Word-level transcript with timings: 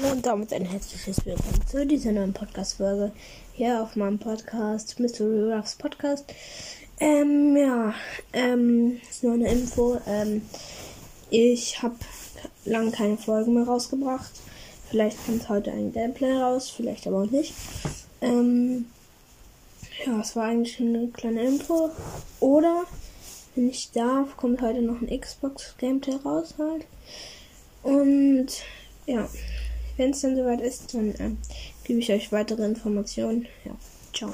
Hallo 0.00 0.12
und 0.12 0.24
damit 0.24 0.52
ein 0.52 0.64
herzliches 0.64 1.24
Willkommen 1.26 1.66
zu 1.66 1.86
dieser 1.86 2.12
neuen 2.12 2.32
Podcast-Folge 2.32 3.12
hier 3.52 3.82
auf 3.82 3.96
meinem 3.96 4.18
Podcast 4.18 4.98
Mystery 4.98 5.52
Ruffs 5.52 5.74
Podcast. 5.74 6.32
Ähm, 7.00 7.56
ja, 7.56 7.94
ähm, 8.32 9.00
ist 9.10 9.24
nur 9.24 9.34
eine 9.34 9.50
Info. 9.50 10.00
Ähm, 10.06 10.42
ich 11.30 11.82
habe 11.82 11.96
lange 12.64 12.92
keine 12.92 13.18
Folgen 13.18 13.54
mehr 13.54 13.64
rausgebracht. 13.64 14.30
Vielleicht 14.88 15.24
kommt 15.26 15.48
heute 15.48 15.70
ein 15.72 15.92
Gameplay 15.92 16.32
raus, 16.32 16.70
vielleicht 16.70 17.06
aber 17.06 17.22
auch 17.22 17.30
nicht. 17.30 17.52
Ähm, 18.22 18.86
ja, 20.06 20.20
es 20.20 20.34
war 20.34 20.44
eigentlich 20.44 20.80
eine 20.80 21.08
kleine 21.08 21.42
Info. 21.42 21.90
Oder, 22.38 22.84
wenn 23.54 23.68
ich 23.68 23.90
darf, 23.92 24.36
kommt 24.36 24.62
heute 24.62 24.80
noch 24.82 25.00
ein 25.02 25.20
Xbox 25.20 25.74
Gameplay 25.78 26.16
raus 26.24 26.54
halt. 26.58 26.86
Und 27.82 28.48
ja, 29.06 29.28
wenn 30.00 30.12
es 30.12 30.22
dann 30.22 30.34
soweit 30.34 30.62
ist, 30.62 30.94
dann 30.94 31.10
äh, 31.16 31.30
gebe 31.84 32.00
ich 32.00 32.10
euch 32.10 32.32
weitere 32.32 32.64
Informationen. 32.64 33.46
Ja, 33.66 33.72
ciao. 34.14 34.32